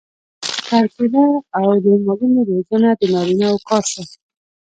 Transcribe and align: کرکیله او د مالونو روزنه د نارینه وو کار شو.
کرکیله 0.67 1.25
او 1.57 1.67
د 1.83 1.85
مالونو 2.05 2.39
روزنه 2.49 2.89
د 2.99 3.01
نارینه 3.13 3.47
وو 3.49 3.59
کار 3.69 3.83
شو. 3.91 4.03